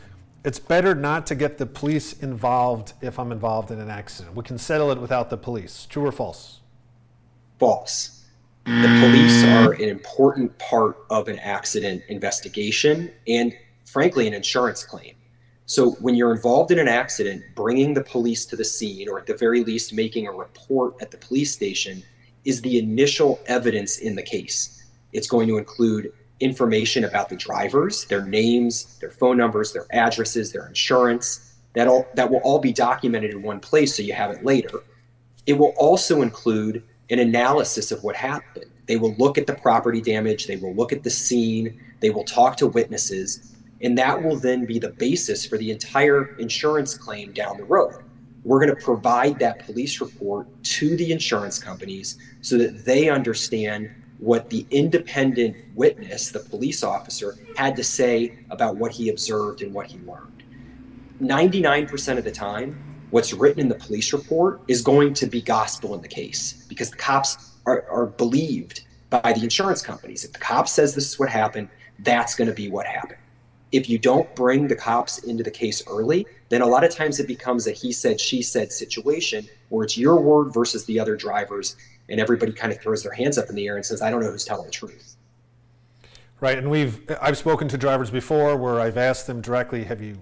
it's 0.46 0.60
better 0.60 0.94
not 0.94 1.26
to 1.28 1.36
get 1.36 1.58
the 1.58 1.66
police 1.66 2.22
involved 2.22 2.94
if 3.02 3.18
I'm 3.18 3.32
involved 3.32 3.72
in 3.72 3.80
an 3.80 3.90
accident. 3.90 4.36
We 4.36 4.44
can 4.44 4.60
settle 4.60 4.92
it 4.92 5.00
without 5.00 5.32
the 5.32 5.38
police. 5.38 5.88
True 5.90 6.06
or 6.06 6.12
false? 6.12 6.60
False. 7.60 8.24
The 8.66 9.00
police 9.02 9.44
are 9.44 9.74
an 9.74 9.90
important 9.90 10.58
part 10.60 10.98
of 11.10 11.28
an 11.28 11.40
accident 11.40 12.04
investigation 12.10 13.12
and, 13.28 13.54
frankly, 13.86 14.28
an 14.28 14.34
insurance 14.34 14.84
claim. 14.84 15.16
So, 15.68 15.92
when 15.94 16.14
you're 16.14 16.34
involved 16.34 16.72
in 16.72 16.78
an 16.78 16.88
accident, 16.88 17.44
bringing 17.56 17.96
the 17.96 18.04
police 18.04 18.46
to 18.48 18.56
the 18.56 18.66
scene, 18.66 19.10
or 19.10 19.20
at 19.20 19.26
the 19.26 19.36
very 19.36 19.64
least, 19.64 19.94
making 19.94 20.28
a 20.28 20.32
report 20.32 20.96
at 21.02 21.10
the 21.10 21.18
police 21.18 21.54
station, 21.54 22.04
is 22.44 22.62
the 22.62 22.78
initial 22.78 23.40
evidence 23.48 23.98
in 23.98 24.16
the 24.16 24.22
case. 24.22 24.84
It's 25.12 25.28
going 25.28 25.48
to 25.48 25.58
include 25.58 26.12
information 26.40 27.06
about 27.06 27.30
the 27.30 27.36
drivers, 27.36 28.06
their 28.06 28.26
names, 28.26 28.98
their 29.00 29.12
phone 29.12 29.38
numbers, 29.38 29.74
their 29.74 29.88
addresses, 29.92 30.52
their 30.52 30.68
insurance. 30.68 31.54
That 31.74 31.88
all 31.88 32.08
that 32.16 32.32
will 32.32 32.40
all 32.40 32.60
be 32.60 32.72
documented 32.72 33.32
in 33.32 33.42
one 33.42 33.60
place 33.60 33.98
so 33.98 34.04
you 34.04 34.14
have 34.14 34.32
it 34.32 34.46
later. 34.46 34.84
It 35.46 35.54
will 35.54 35.74
also 35.78 36.22
include 36.22 36.84
an 37.10 37.20
analysis 37.20 37.92
of 37.92 38.04
what 38.04 38.16
happened. 38.16 38.72
They 38.88 38.98
will 38.98 39.14
look 39.16 39.38
at 39.38 39.48
the 39.48 39.56
property 39.56 40.02
damage, 40.02 40.48
they 40.48 40.56
will 40.56 40.74
look 40.74 40.94
at 40.94 41.04
the 41.04 41.10
scene, 41.10 41.80
they 42.00 42.10
will 42.10 42.24
talk 42.24 42.56
to 42.58 42.68
witnesses, 42.68 43.56
and 43.82 43.98
that 43.98 44.24
will 44.24 44.38
then 44.38 44.66
be 44.66 44.80
the 44.80 44.92
basis 44.92 45.46
for 45.46 45.58
the 45.58 45.72
entire 45.72 46.36
insurance 46.38 46.98
claim 46.98 47.34
down 47.34 47.58
the 47.58 47.64
road. 47.64 47.96
We're 48.44 48.64
going 48.64 48.76
to 48.76 48.84
provide 48.84 49.40
that 49.40 49.66
police 49.66 50.00
report 50.00 50.48
to 50.64 50.96
the 50.96 51.12
insurance 51.12 51.58
companies 51.58 52.18
so 52.42 52.58
that 52.60 52.86
they 52.86 53.10
understand 53.10 53.90
what 54.20 54.50
the 54.50 54.66
independent 54.72 55.56
witness, 55.76 56.32
the 56.32 56.40
police 56.40 56.84
officer, 56.84 57.36
had 57.56 57.76
to 57.76 57.84
say 57.84 58.38
about 58.50 58.78
what 58.78 58.92
he 58.92 59.10
observed 59.10 59.62
and 59.62 59.74
what 59.74 59.88
he 59.88 59.98
learned. 60.00 60.44
99% 61.22 62.18
of 62.18 62.24
the 62.24 62.32
time, 62.32 62.82
what's 63.12 63.34
written 63.34 63.62
in 63.62 63.70
the 63.70 63.76
police 63.76 64.14
report 64.14 64.62
is 64.68 64.82
going 64.82 65.14
to 65.14 65.26
be 65.26 65.42
gospel 65.42 65.96
in 65.96 66.02
the 66.02 66.08
case 66.08 66.66
because 66.68 66.90
the 66.90 66.98
cops 66.98 67.52
are, 67.66 67.86
are 67.90 68.08
believed 68.08 68.82
by 69.10 69.34
the 69.34 69.44
insurance 69.44 69.82
companies. 69.82 70.26
If 70.26 70.34
the 70.34 70.40
cop 70.40 70.68
says 70.68 70.96
this 70.96 71.10
is 71.12 71.20
what 71.20 71.30
happened, 71.30 71.70
that's 72.00 72.36
going 72.36 72.50
to 72.50 72.54
be 72.54 72.70
what 72.70 72.86
happened. 72.86 73.20
If 73.72 73.90
you 73.90 73.98
don't 73.98 74.34
bring 74.36 74.68
the 74.68 74.76
cops 74.76 75.20
into 75.20 75.44
the 75.44 75.52
case 75.52 75.84
early, 75.88 76.26
then 76.50 76.62
a 76.62 76.66
lot 76.66 76.84
of 76.84 76.92
times 76.92 77.20
it 77.20 77.28
becomes 77.28 77.68
a 77.68 77.72
he 77.72 77.92
said, 77.92 78.20
she 78.20 78.42
said 78.42 78.72
situation 78.72 79.48
where 79.70 79.84
it's 79.84 79.98
your 79.98 80.20
word 80.20 80.54
versus 80.54 80.86
the 80.86 81.00
other 81.00 81.16
drivers 81.16 81.76
and 82.10 82.20
everybody 82.20 82.52
kind 82.52 82.72
of 82.72 82.82
throws 82.82 83.04
their 83.04 83.14
hands 83.14 83.38
up 83.38 83.50
in 83.50 83.56
the 83.56 83.68
air 83.68 83.76
and 83.76 83.86
says, 83.86 84.02
"I 84.02 84.10
don't 84.10 84.22
know 84.22 84.32
who's 84.32 84.46
telling 84.46 84.66
the 84.66 84.72
truth." 84.72 85.16
Right, 86.40 86.58
and 86.58 86.70
we've 86.70 87.00
I've 87.22 87.38
spoken 87.38 87.68
to 87.70 87.78
drivers 87.78 88.12
before 88.12 88.56
where 88.58 88.80
I've 88.80 88.98
asked 88.98 89.28
them 89.28 89.42
directly, 89.42 89.84
"Have 89.86 90.02
you 90.02 90.22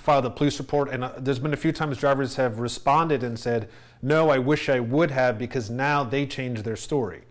filed 0.00 0.26
a 0.26 0.30
police 0.30 0.58
report?" 0.58 0.90
And 0.90 1.04
uh, 1.04 1.12
there's 1.18 1.38
been 1.38 1.54
a 1.54 1.58
few 1.58 1.72
times 1.72 1.98
drivers 1.98 2.36
have 2.36 2.58
responded 2.58 3.22
and 3.22 3.38
said, 3.38 3.68
"No, 4.02 4.30
I 4.30 4.38
wish 4.38 4.68
I 4.68 4.80
would 4.80 5.10
have 5.10 5.38
because 5.38 5.70
now 5.70 6.04
they 6.04 6.26
changed 6.26 6.64
their 6.64 6.76
story." 6.76 7.22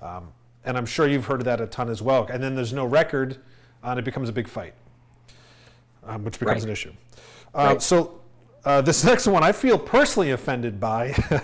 Um, 0.00 0.32
and 0.64 0.76
I'm 0.76 0.86
sure 0.86 1.06
you've 1.06 1.26
heard 1.26 1.40
of 1.40 1.44
that 1.46 1.60
a 1.60 1.66
ton 1.66 1.88
as 1.88 2.02
well. 2.02 2.26
And 2.30 2.42
then 2.42 2.54
there's 2.54 2.72
no 2.72 2.84
record, 2.84 3.38
and 3.82 3.98
it 3.98 4.04
becomes 4.04 4.28
a 4.28 4.32
big 4.32 4.48
fight, 4.48 4.74
um, 6.04 6.24
which 6.24 6.38
becomes 6.38 6.62
right. 6.62 6.64
an 6.64 6.70
issue. 6.70 6.92
Uh, 7.54 7.58
right. 7.58 7.82
So 7.82 8.20
uh, 8.64 8.80
this 8.80 9.04
next 9.12 9.26
one, 9.26 9.42
I 9.42 9.52
feel 9.52 9.78
personally 9.78 10.30
offended 10.30 10.80
by. 10.80 11.14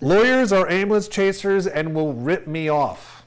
Lawyers 0.00 0.52
are 0.52 0.68
ambulance 0.68 1.08
chasers 1.08 1.66
and 1.66 1.94
will 1.94 2.12
rip 2.12 2.46
me 2.46 2.68
off. 2.68 3.24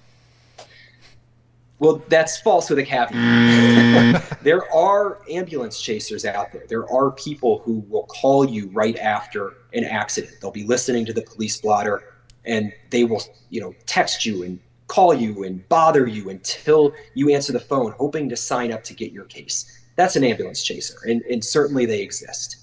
Well, 1.79 2.03
that's 2.09 2.39
false 2.39 2.69
with 2.69 2.77
a 2.79 2.83
caveat. 2.83 3.11
Mm. 3.11 4.39
there 4.43 4.71
are 4.73 5.19
ambulance 5.29 5.81
chasers 5.81 6.25
out 6.25 6.51
there. 6.51 6.65
There 6.69 6.89
are 6.91 7.11
people 7.11 7.59
who 7.65 7.83
will 7.89 8.05
call 8.05 8.47
you 8.47 8.69
right 8.71 8.97
after 8.99 9.53
an 9.73 9.83
accident. 9.83 10.35
They'll 10.39 10.51
be 10.51 10.63
listening 10.63 11.05
to 11.07 11.13
the 11.13 11.23
police 11.23 11.59
blotter 11.59 12.03
and 12.45 12.71
they 12.91 13.03
will, 13.03 13.21
you 13.49 13.61
know, 13.61 13.73
text 13.85 14.25
you 14.25 14.43
and 14.43 14.59
call 14.87 15.13
you 15.13 15.43
and 15.43 15.67
bother 15.69 16.05
you 16.05 16.29
until 16.29 16.93
you 17.13 17.29
answer 17.33 17.53
the 17.53 17.59
phone, 17.59 17.93
hoping 17.93 18.29
to 18.29 18.35
sign 18.35 18.71
up 18.71 18.83
to 18.83 18.93
get 18.93 19.11
your 19.11 19.25
case. 19.25 19.79
That's 19.95 20.15
an 20.15 20.23
ambulance 20.23 20.63
chaser, 20.63 20.97
and, 21.05 21.21
and 21.23 21.43
certainly 21.43 21.85
they 21.85 22.01
exist. 22.01 22.57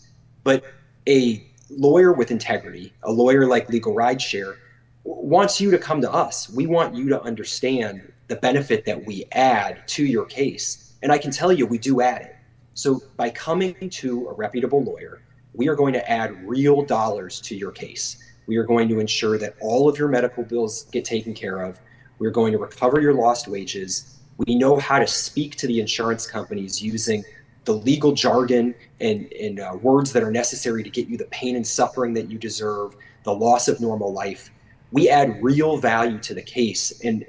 But 0.44 0.64
a 1.08 1.47
lawyer 1.70 2.12
with 2.12 2.30
integrity, 2.30 2.92
a 3.02 3.12
lawyer 3.12 3.46
like 3.46 3.68
Legal 3.68 3.94
Rideshare, 3.94 4.56
wants 5.04 5.60
you 5.60 5.70
to 5.70 5.78
come 5.78 6.00
to 6.00 6.12
us. 6.12 6.48
We 6.50 6.66
want 6.66 6.94
you 6.94 7.08
to 7.08 7.20
understand 7.22 8.12
the 8.28 8.36
benefit 8.36 8.84
that 8.84 9.06
we 9.06 9.24
add 9.32 9.86
to 9.88 10.04
your 10.04 10.26
case. 10.26 10.94
And 11.02 11.10
I 11.10 11.18
can 11.18 11.30
tell 11.30 11.52
you, 11.52 11.66
we 11.66 11.78
do 11.78 12.00
add 12.00 12.22
it. 12.22 12.36
So 12.74 13.02
by 13.16 13.30
coming 13.30 13.90
to 13.90 14.28
a 14.28 14.34
reputable 14.34 14.84
lawyer, 14.84 15.22
we 15.54 15.68
are 15.68 15.74
going 15.74 15.94
to 15.94 16.10
add 16.10 16.46
real 16.46 16.82
dollars 16.82 17.40
to 17.42 17.56
your 17.56 17.72
case. 17.72 18.22
We 18.46 18.56
are 18.56 18.64
going 18.64 18.88
to 18.88 19.00
ensure 19.00 19.38
that 19.38 19.54
all 19.60 19.88
of 19.88 19.98
your 19.98 20.08
medical 20.08 20.44
bills 20.44 20.84
get 20.92 21.04
taken 21.04 21.34
care 21.34 21.62
of. 21.62 21.80
We're 22.18 22.30
going 22.30 22.52
to 22.52 22.58
recover 22.58 23.00
your 23.00 23.14
lost 23.14 23.48
wages. 23.48 24.18
We 24.46 24.54
know 24.54 24.76
how 24.76 24.98
to 24.98 25.06
speak 25.06 25.56
to 25.56 25.66
the 25.66 25.80
insurance 25.80 26.26
companies 26.26 26.80
using 26.82 27.24
the 27.64 27.74
legal 27.74 28.12
jargon 28.12 28.74
and, 29.00 29.32
and 29.32 29.60
uh, 29.60 29.76
words 29.80 30.12
that 30.12 30.22
are 30.22 30.30
necessary 30.30 30.82
to 30.82 30.90
get 30.90 31.08
you 31.08 31.16
the 31.16 31.26
pain 31.26 31.56
and 31.56 31.66
suffering 31.66 32.14
that 32.14 32.30
you 32.30 32.38
deserve, 32.38 32.96
the 33.24 33.32
loss 33.32 33.68
of 33.68 33.80
normal 33.80 34.12
life. 34.12 34.50
We 34.90 35.08
add 35.08 35.42
real 35.42 35.76
value 35.76 36.18
to 36.18 36.34
the 36.34 36.42
case. 36.42 37.00
And 37.04 37.26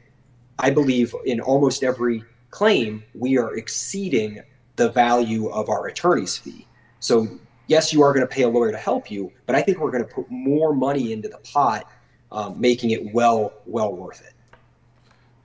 I 0.58 0.70
believe 0.70 1.14
in 1.26 1.40
almost 1.40 1.84
every 1.84 2.24
claim, 2.50 3.04
we 3.14 3.38
are 3.38 3.56
exceeding 3.56 4.42
the 4.76 4.90
value 4.90 5.48
of 5.50 5.70
our 5.70 5.88
attorney's 5.88 6.38
fee. 6.38 6.66
So, 7.00 7.28
yes, 7.68 7.94
you 7.94 8.02
are 8.02 8.14
going 8.14 8.26
to 8.26 8.34
pay 8.34 8.44
a 8.44 8.50
lawyer 8.50 8.72
to 8.72 8.78
help 8.78 9.12
you, 9.12 9.32
but 9.46 9.56
I 9.56 9.62
think 9.62 9.80
we're 9.80 9.92
going 9.92 10.04
to 10.04 10.10
put 10.10 10.30
more 10.30 10.74
money 10.74 11.14
into 11.14 11.30
the 11.30 11.38
pot, 11.40 11.86
um, 12.32 12.60
making 12.60 12.92
it 12.92 13.14
well, 13.14 13.54
well 13.66 13.94
worth 13.94 14.22
it. 14.22 14.34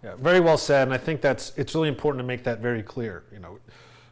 Yeah, 0.03 0.17
very 0.17 0.41
well 0.41 0.59
said, 0.59 0.87
and 0.89 0.93
I 0.93 0.99
think 0.99 1.23
that's 1.23 1.53
it's 1.57 1.75
really 1.75 1.89
important 1.89 2.21
to 2.21 2.27
make 2.27 2.45
that 2.45 2.61
very 2.61 2.83
clear. 2.83 3.25
You 3.33 3.39
know, 3.39 3.59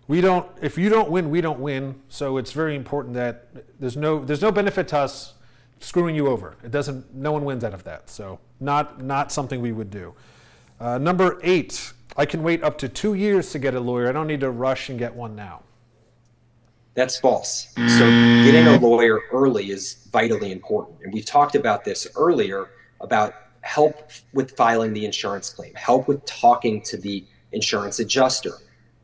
we 0.09 0.21
don't 0.21 0.47
if 0.61 0.76
you 0.78 0.88
don't 0.88 1.11
win, 1.11 1.30
we 1.30 1.40
don't 1.40 1.61
win. 1.61 2.00
So 2.09 2.37
it's 2.37 2.52
very 2.52 2.76
important 2.76 3.14
that 3.14 3.49
there's 3.78 3.97
no 3.97 4.25
there's 4.25 4.42
no 4.42 4.52
benefit 4.52 4.88
to 4.88 4.99
us 4.99 5.35
screwing 5.80 6.14
you 6.14 6.28
over. 6.28 6.56
It 6.64 6.71
doesn't. 6.71 7.14
No 7.14 7.32
one 7.32 7.44
wins 7.44 7.64
out 7.64 7.75
of 7.75 7.85
that. 7.85 8.09
So 8.09 8.38
not 8.61 9.02
not 9.02 9.32
something 9.32 9.61
we 9.61 9.73
would 9.73 9.90
do. 9.90 10.14
Uh, 10.80 10.99
number 10.99 11.38
eight, 11.42 11.92
I 12.16 12.26
can 12.26 12.42
wait 12.42 12.62
up 12.62 12.78
to 12.78 12.88
two 12.88 13.14
years 13.14 13.50
to 13.52 13.59
get 13.59 13.75
a 13.75 13.80
lawyer. 13.80 14.09
I 14.09 14.12
don't 14.12 14.26
need 14.26 14.40
to 14.40 14.50
rush 14.50 14.88
and 14.88 14.99
get 14.99 15.14
one 15.14 15.37
now. 15.37 15.62
That's 16.94 17.18
false. 17.18 17.73
So 17.75 18.11
getting 18.44 18.66
a 18.66 18.78
lawyer 18.78 19.21
early 19.32 19.71
is 19.71 20.06
vitally 20.12 20.52
important. 20.52 20.99
And 21.02 21.12
we've 21.12 21.25
talked 21.25 21.54
about 21.54 21.85
this 21.85 22.06
earlier 22.16 22.71
about 23.00 23.35
help 23.62 24.11
with 24.35 24.50
filing 24.56 24.92
the 24.92 25.06
insurance 25.06 25.49
claim, 25.49 25.73
help 25.75 26.06
with 26.06 26.25
talking 26.26 26.82
to 26.82 26.99
the 26.99 27.25
insurance 27.52 27.99
adjuster, 27.99 28.52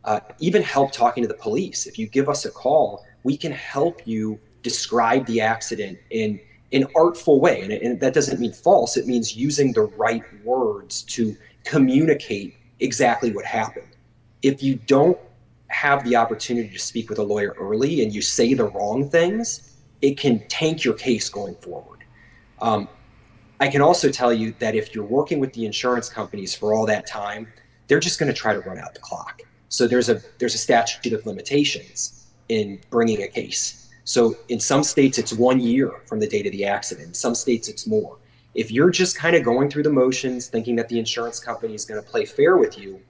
uh, 0.09 0.21
even 0.39 0.63
help 0.63 0.91
talking 0.91 1.23
to 1.23 1.29
the 1.29 1.35
police. 1.35 1.87
If 1.87 1.99
you 1.99 2.07
give 2.07 2.31
us 2.31 2.47
a 2.47 2.51
call, 2.51 3.05
we 3.25 3.37
can 3.37 3.53
help 3.53 4.07
you 4.07 4.41
describe 4.63 5.27
the 5.27 5.43
accident 5.43 5.99
in 6.09 6.41
an 6.73 6.87
artful 6.97 7.41
way. 7.41 7.61
And, 7.61 7.73
and 7.73 8.01
that 8.01 8.15
doesn't 8.15 8.41
mean 8.41 8.55
false, 8.55 8.97
it 8.97 9.07
means 9.07 9.37
using 9.37 9.75
the 9.75 9.83
right 9.83 10.25
words 10.43 11.03
to 11.17 11.37
communicate 11.65 12.57
exactly 12.81 13.33
what 13.33 13.45
happened. 13.45 13.93
If 14.41 14.63
you 14.63 14.77
don't 14.87 15.19
have 15.67 16.03
the 16.05 16.17
opportunity 16.17 16.71
to 16.71 16.79
speak 16.79 17.11
with 17.11 17.19
a 17.19 17.23
lawyer 17.23 17.55
early 17.59 18.03
and 18.03 18.11
you 18.11 18.23
say 18.23 18.55
the 18.55 18.65
wrong 18.65 19.11
things, 19.11 19.77
it 20.01 20.17
can 20.17 20.43
tank 20.49 20.85
your 20.85 20.95
case 20.95 21.29
going 21.29 21.57
forward. 21.57 22.05
Um, 22.63 22.89
I 23.61 23.69
can 23.69 23.83
also 23.83 24.09
tell 24.09 24.33
you 24.33 24.55
that 24.59 24.75
if 24.75 24.95
you're 24.95 25.05
working 25.05 25.39
with 25.39 25.53
the 25.53 25.67
insurance 25.67 26.09
companies 26.09 26.55
for 26.55 26.73
all 26.73 26.87
that 26.87 27.07
time, 27.07 27.53
they're 27.89 28.01
just 28.01 28.19
going 28.19 28.33
to 28.33 28.39
try 28.39 28.55
to 28.55 28.61
run 28.61 28.79
out 28.79 28.95
the 28.95 29.01
clock. 29.01 29.43
So 29.69 29.87
there's 29.87 30.09
a 30.09 30.21
there's 30.39 30.55
a 30.55 30.59
statute 30.59 31.13
of 31.13 31.27
limitations 31.27 32.27
in 32.49 32.81
bringing 32.91 33.23
a 33.23 33.29
case. 33.29 33.91
So 34.05 34.37
in 34.49 34.61
some 34.61 34.83
states 34.83 35.19
it's 35.19 35.33
one 35.33 35.61
year 35.61 35.93
from 36.07 36.21
the 36.21 36.29
date 36.29 36.47
of 36.47 36.53
the 36.53 36.65
accident. 36.65 37.09
In 37.09 37.15
some 37.15 37.35
states 37.35 37.69
it's 37.69 37.87
more 37.87 38.19
if 38.55 38.73
you're 38.73 38.91
just 38.91 39.17
kind 39.17 39.37
of 39.37 39.45
going 39.45 39.71
through 39.71 39.85
the 39.85 39.93
motions, 39.93 40.49
thinking 40.49 40.75
that 40.77 40.89
the 40.89 40.99
insurance 40.99 41.39
company 41.39 41.75
is 41.75 41.85
going 41.85 42.03
to 42.03 42.11
play 42.11 42.25
fair 42.25 42.57
with 42.57 42.77
you, 42.79 43.01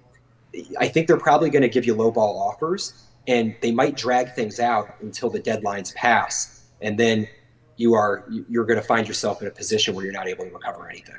I 0.78 0.88
think 0.88 1.06
they're 1.06 1.16
probably 1.16 1.48
going 1.48 1.62
to 1.62 1.68
give 1.68 1.86
you 1.86 1.94
lowball 1.94 2.38
offers 2.38 3.04
and 3.26 3.54
they 3.60 3.70
might 3.70 3.96
drag 3.96 4.34
things 4.34 4.60
out 4.60 4.94
until 5.00 5.30
the 5.30 5.40
deadlines 5.40 5.94
pass. 5.94 6.64
And 6.80 6.98
then 6.98 7.28
you 7.76 7.94
are 7.94 8.24
you're 8.48 8.64
going 8.64 8.80
to 8.80 8.86
find 8.86 9.06
yourself 9.06 9.40
in 9.40 9.48
a 9.48 9.50
position 9.50 9.94
where 9.94 10.04
you're 10.04 10.12
not 10.12 10.28
able 10.28 10.44
to 10.44 10.50
recover 10.50 10.88
anything. 10.88 11.16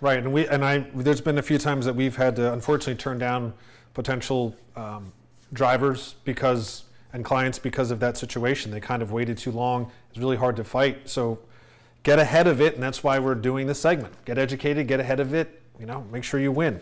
Right, 0.00 0.18
and 0.18 0.32
we 0.32 0.46
and 0.48 0.64
I 0.64 0.78
there's 0.94 1.20
been 1.20 1.38
a 1.38 1.42
few 1.42 1.58
times 1.58 1.86
that 1.86 1.96
we've 1.96 2.16
had 2.16 2.36
to 2.36 2.52
unfortunately 2.52 2.96
turn 2.96 3.18
down 3.18 3.54
potential 3.94 4.54
um, 4.76 5.12
drivers 5.52 6.16
because 6.24 6.84
and 7.14 7.24
clients 7.24 7.60
because 7.60 7.92
of 7.92 8.00
that 8.00 8.16
situation. 8.16 8.72
They 8.72 8.80
kind 8.80 9.00
of 9.00 9.12
waited 9.12 9.38
too 9.38 9.52
long. 9.52 9.90
It's 10.10 10.18
really 10.18 10.36
hard 10.36 10.56
to 10.56 10.64
fight. 10.64 11.08
So 11.08 11.38
get 12.02 12.18
ahead 12.18 12.48
of 12.48 12.60
it, 12.60 12.74
and 12.74 12.82
that's 12.82 13.04
why 13.04 13.20
we're 13.20 13.36
doing 13.36 13.68
this 13.68 13.80
segment. 13.80 14.12
Get 14.24 14.36
educated, 14.36 14.88
get 14.88 14.98
ahead 14.98 15.20
of 15.20 15.32
it, 15.32 15.62
you 15.78 15.86
know, 15.86 16.04
make 16.12 16.24
sure 16.24 16.40
you 16.40 16.50
win. 16.50 16.80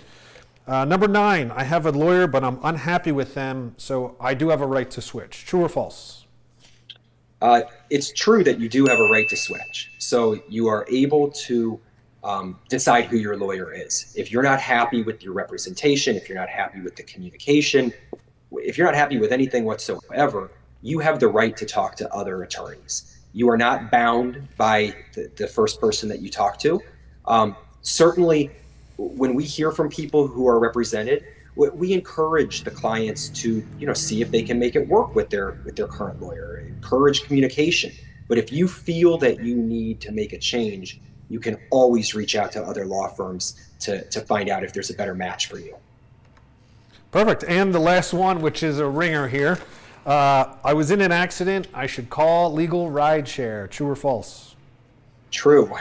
Uh, 0.67 0.85
number 0.87 1.07
nine, 1.07 1.51
I 1.51 1.65
have 1.65 1.87
a 1.87 1.93
lawyer, 1.93 2.27
but 2.27 2.43
I'm 2.43 2.59
unhappy 2.63 3.13
with 3.13 3.35
them, 3.35 3.75
so 3.77 4.17
I 4.19 4.33
do 4.33 4.49
have 4.49 4.63
a 4.63 4.67
right 4.67 4.91
to 4.93 5.03
switch. 5.03 5.45
True 5.45 5.63
or 5.63 5.69
false? 5.69 6.25
Uh, 7.43 7.63
it's 7.91 8.13
true 8.13 8.43
that 8.45 8.59
you 8.59 8.69
do 8.69 8.87
have 8.87 9.01
a 9.01 9.05
right 9.05 9.29
to 9.29 9.37
switch. 9.37 9.91
So 9.99 10.41
you 10.49 10.69
are 10.69 10.87
able 10.89 11.31
to 11.47 11.81
um, 12.25 12.59
decide 12.69 13.07
who 13.07 13.17
your 13.17 13.37
lawyer 13.37 13.73
is. 13.73 14.13
If 14.17 14.31
you're 14.31 14.43
not 14.43 14.61
happy 14.61 15.03
with 15.03 15.23
your 15.23 15.33
representation, 15.33 16.17
if 16.17 16.29
you're 16.29 16.39
not 16.39 16.49
happy 16.49 16.81
with 16.81 16.97
the 16.97 17.03
communication, 17.03 17.93
if 18.53 18.79
you're 18.79 18.87
not 18.87 18.95
happy 18.95 19.19
with 19.19 19.33
anything 19.33 19.65
whatsoever, 19.65 20.51
you 20.83 20.99
have 20.99 21.21
the 21.21 21.29
right 21.29 21.57
to 21.57 21.67
talk 21.67 21.97
to 21.97 22.13
other 22.15 22.43
attorneys. 22.43 23.19
You 23.33 23.49
are 23.51 23.57
not 23.57 23.91
bound 23.91 24.47
by 24.57 24.95
the, 25.15 25.31
the 25.37 25.47
first 25.47 25.81
person 25.81 26.09
that 26.11 26.21
you 26.21 26.29
talk 26.29 26.59
to. 26.61 26.81
Um, 27.27 27.57
certainly, 27.81 28.51
when 28.99 29.35
we 29.35 29.45
hear 29.45 29.73
from 29.73 29.89
people 29.89 30.27
who 30.27 30.47
are 30.47 30.59
represented, 30.59 31.25
we 31.55 31.93
encourage 31.93 32.65
the 32.65 32.71
clients 32.71 33.29
to 33.29 33.65
you 33.79 33.87
know 33.87 33.93
see 33.93 34.23
if 34.23 34.31
they 34.31 34.43
can 34.43 34.59
make 34.59 34.75
it 34.75 34.87
work 34.89 35.15
with 35.15 35.29
their 35.31 35.59
with 35.65 35.77
their 35.77 35.87
current 35.87 36.21
lawyer 36.21 36.65
encourage 36.67 37.25
communication 37.25 37.93
but 38.29 38.39
if 38.39 38.51
you 38.51 38.67
feel 38.67 39.19
that 39.19 39.43
you 39.43 39.55
need 39.57 40.01
to 40.01 40.13
make 40.13 40.33
a 40.33 40.39
change 40.39 41.01
you 41.33 41.41
can 41.41 41.57
always 41.71 42.15
reach 42.15 42.37
out 42.37 42.53
to 42.53 42.63
other 42.63 42.85
law 42.85 43.09
firms 43.09 43.71
to 43.81 44.05
to 44.11 44.21
find 44.21 44.49
out 44.49 44.63
if 44.63 44.73
there's 44.73 44.91
a 44.91 44.95
better 44.95 45.15
match 45.15 45.47
for 45.47 45.59
you 45.59 45.75
perfect 47.11 47.45
and 47.45 47.75
the 47.75 47.81
last 47.81 48.13
one 48.13 48.41
which 48.43 48.63
is 48.63 48.79
a 48.79 48.87
ringer 48.87 49.27
here 49.27 49.59
uh, 50.05 50.57
I 50.65 50.75
was 50.75 50.91
in 50.91 51.01
an 51.01 51.13
accident. 51.13 51.69
I 51.73 51.87
should 51.87 52.11
call 52.11 52.53
Legal 52.53 52.91
Rideshare. 52.91 53.71
True 53.71 53.89
or 53.89 53.97
false? 53.97 54.57
True. 55.31 55.73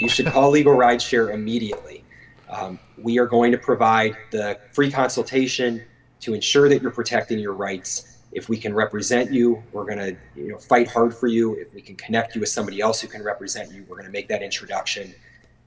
You 0.00 0.08
should 0.08 0.26
call 0.26 0.50
Legal 0.50 0.74
Rideshare 0.74 1.32
immediately. 1.32 2.04
Um, 2.50 2.78
we 2.96 3.18
are 3.18 3.26
going 3.26 3.52
to 3.52 3.58
provide 3.58 4.16
the 4.30 4.58
free 4.72 4.90
consultation 4.90 5.84
to 6.20 6.34
ensure 6.34 6.68
that 6.68 6.82
you're 6.82 6.90
protecting 6.90 7.38
your 7.38 7.52
rights. 7.52 8.17
If 8.32 8.48
we 8.48 8.58
can 8.58 8.74
represent 8.74 9.32
you, 9.32 9.62
we're 9.72 9.84
going 9.84 9.98
to 9.98 10.16
you 10.36 10.52
know, 10.52 10.58
fight 10.58 10.88
hard 10.88 11.14
for 11.14 11.26
you. 11.26 11.54
If 11.54 11.74
we 11.74 11.80
can 11.80 11.96
connect 11.96 12.34
you 12.34 12.40
with 12.40 12.50
somebody 12.50 12.80
else 12.80 13.00
who 13.00 13.08
can 13.08 13.22
represent 13.22 13.72
you, 13.72 13.84
we're 13.88 13.96
going 13.96 14.06
to 14.06 14.12
make 14.12 14.28
that 14.28 14.42
introduction. 14.42 15.14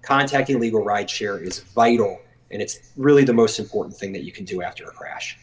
Contacting 0.01 0.59
Legal 0.59 0.83
Rideshare 0.83 1.41
is 1.41 1.59
vital, 1.59 2.19
and 2.51 2.61
it's 2.61 2.91
really 2.95 3.23
the 3.23 3.33
most 3.33 3.59
important 3.59 3.95
thing 3.95 4.11
that 4.13 4.23
you 4.23 4.31
can 4.31 4.45
do 4.45 4.61
after 4.61 4.85
a 4.85 4.91
crash. 4.91 5.37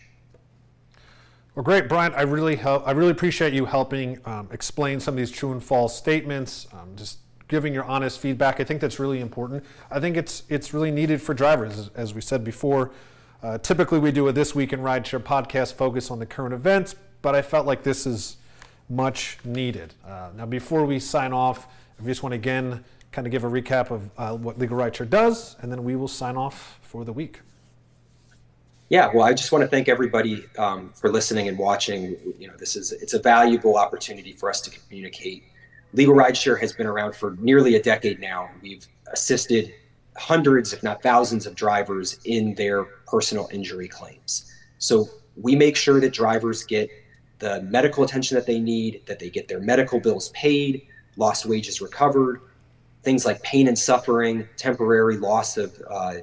Well, 1.54 1.64
great, 1.64 1.88
Brian. 1.88 2.14
I 2.14 2.22
really 2.22 2.54
help. 2.54 2.86
I 2.86 2.92
really 2.92 3.10
appreciate 3.10 3.52
you 3.52 3.64
helping 3.64 4.20
um, 4.24 4.48
explain 4.52 5.00
some 5.00 5.14
of 5.14 5.18
these 5.18 5.32
true 5.32 5.50
and 5.50 5.62
false 5.62 5.96
statements. 5.96 6.68
Um, 6.72 6.94
just 6.94 7.18
giving 7.48 7.74
your 7.74 7.84
honest 7.84 8.20
feedback. 8.20 8.60
I 8.60 8.64
think 8.64 8.80
that's 8.80 9.00
really 9.00 9.20
important. 9.20 9.64
I 9.90 9.98
think 9.98 10.16
it's 10.16 10.44
it's 10.48 10.72
really 10.72 10.92
needed 10.92 11.20
for 11.20 11.34
drivers, 11.34 11.76
as, 11.76 11.90
as 11.96 12.14
we 12.14 12.20
said 12.20 12.44
before. 12.44 12.92
Uh, 13.42 13.56
typically, 13.58 14.00
we 14.00 14.10
do 14.10 14.26
a 14.26 14.32
this 14.32 14.54
week 14.54 14.72
in 14.72 14.80
rideshare 14.80 15.22
podcast 15.22 15.74
focus 15.74 16.10
on 16.10 16.18
the 16.18 16.26
current 16.26 16.52
events, 16.52 16.96
but 17.22 17.36
I 17.36 17.42
felt 17.42 17.66
like 17.66 17.84
this 17.84 18.04
is 18.04 18.36
much 18.88 19.38
needed. 19.44 19.94
Uh, 20.04 20.30
now, 20.36 20.46
before 20.46 20.84
we 20.84 20.98
sign 20.98 21.32
off, 21.32 21.68
I 22.00 22.04
just 22.04 22.22
want 22.22 22.32
to 22.32 22.36
again 22.36 22.84
kind 23.12 23.26
of 23.26 23.30
give 23.30 23.44
a 23.44 23.48
recap 23.48 23.90
of 23.90 24.10
uh, 24.18 24.36
what 24.36 24.58
Legal 24.58 24.76
Rideshare 24.76 25.08
does, 25.08 25.56
and 25.60 25.70
then 25.70 25.84
we 25.84 25.94
will 25.94 26.08
sign 26.08 26.36
off 26.36 26.80
for 26.82 27.04
the 27.04 27.12
week. 27.12 27.40
Yeah, 28.88 29.10
well, 29.14 29.24
I 29.24 29.34
just 29.34 29.52
want 29.52 29.62
to 29.62 29.68
thank 29.68 29.88
everybody 29.88 30.44
um, 30.56 30.90
for 30.94 31.12
listening 31.12 31.46
and 31.46 31.58
watching. 31.58 32.16
You 32.38 32.48
know, 32.48 32.56
this 32.56 32.74
is 32.74 32.90
it's 32.90 33.14
a 33.14 33.20
valuable 33.20 33.76
opportunity 33.76 34.32
for 34.32 34.50
us 34.50 34.60
to 34.62 34.70
communicate. 34.70 35.44
Legal 35.92 36.14
Rideshare 36.14 36.58
has 36.60 36.72
been 36.72 36.86
around 36.86 37.14
for 37.14 37.36
nearly 37.38 37.76
a 37.76 37.82
decade 37.82 38.18
now. 38.18 38.50
We've 38.62 38.86
assisted 39.12 39.74
hundreds, 40.18 40.72
if 40.72 40.82
not 40.82 41.02
thousands, 41.02 41.46
of 41.46 41.54
drivers 41.54 42.18
in 42.24 42.54
their 42.54 42.84
personal 43.06 43.48
injury 43.52 43.88
claims. 43.88 44.52
So 44.78 45.08
we 45.36 45.54
make 45.54 45.76
sure 45.76 46.00
that 46.00 46.12
drivers 46.12 46.64
get 46.64 46.90
the 47.38 47.62
medical 47.62 48.04
attention 48.04 48.34
that 48.34 48.46
they 48.46 48.58
need, 48.58 49.02
that 49.06 49.18
they 49.18 49.30
get 49.30 49.48
their 49.48 49.60
medical 49.60 50.00
bills 50.00 50.30
paid, 50.30 50.86
lost 51.16 51.46
wages 51.46 51.80
recovered, 51.80 52.40
things 53.02 53.24
like 53.24 53.42
pain 53.42 53.68
and 53.68 53.78
suffering, 53.78 54.48
temporary 54.56 55.16
loss 55.16 55.56
of 55.56 55.80
uh, 55.88 56.14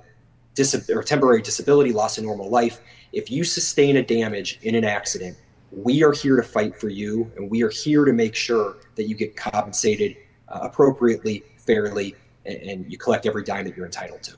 dis- 0.53 0.89
or 0.89 1.03
temporary 1.03 1.41
disability, 1.41 1.91
loss 1.91 2.17
of 2.17 2.23
normal 2.23 2.49
life. 2.49 2.81
If 3.13 3.31
you 3.31 3.43
sustain 3.43 3.97
a 3.97 4.03
damage 4.03 4.59
in 4.63 4.75
an 4.75 4.83
accident, 4.83 5.37
we 5.71 6.03
are 6.03 6.11
here 6.11 6.35
to 6.35 6.43
fight 6.43 6.79
for 6.79 6.89
you, 6.89 7.31
and 7.35 7.49
we 7.49 7.63
are 7.63 7.69
here 7.69 8.05
to 8.05 8.13
make 8.13 8.35
sure 8.35 8.77
that 8.95 9.07
you 9.07 9.15
get 9.15 9.35
compensated 9.35 10.17
uh, 10.47 10.59
appropriately, 10.63 11.43
fairly, 11.57 12.15
and, 12.45 12.57
and 12.57 12.91
you 12.91 12.97
collect 12.97 13.25
every 13.25 13.43
dime 13.43 13.65
that 13.65 13.75
you're 13.75 13.85
entitled 13.85 14.23
to. 14.23 14.35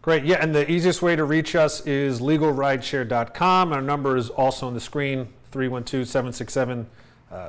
Great. 0.00 0.24
Yeah, 0.24 0.38
and 0.40 0.54
the 0.54 0.70
easiest 0.70 1.02
way 1.02 1.16
to 1.16 1.24
reach 1.24 1.54
us 1.54 1.84
is 1.86 2.20
legalrideshare.com. 2.20 3.72
Our 3.72 3.82
number 3.82 4.16
is 4.16 4.30
also 4.30 4.66
on 4.66 4.74
the 4.74 4.80
screen 4.80 5.28
312 5.50 6.06
767 6.06 6.86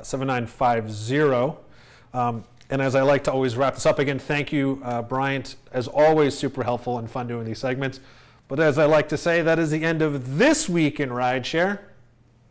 7950. 0.02 1.58
Um, 2.12 2.44
and 2.68 2.80
as 2.80 2.94
I 2.94 3.02
like 3.02 3.24
to 3.24 3.32
always 3.32 3.56
wrap 3.56 3.74
this 3.74 3.86
up 3.86 3.98
again, 3.98 4.18
thank 4.18 4.52
you, 4.52 4.80
uh, 4.84 5.02
Bryant. 5.02 5.56
As 5.72 5.88
always, 5.88 6.36
super 6.36 6.62
helpful 6.62 6.98
and 6.98 7.10
fun 7.10 7.26
doing 7.26 7.44
these 7.44 7.58
segments. 7.58 8.00
But 8.48 8.60
as 8.60 8.78
I 8.78 8.84
like 8.84 9.08
to 9.10 9.16
say, 9.16 9.42
that 9.42 9.58
is 9.58 9.70
the 9.70 9.84
end 9.84 10.02
of 10.02 10.38
this 10.38 10.68
week 10.68 11.00
in 11.00 11.10
Rideshare. 11.10 11.80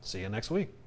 See 0.01 0.21
you 0.21 0.29
next 0.29 0.49
week. 0.49 0.78